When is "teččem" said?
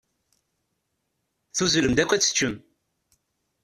2.21-2.55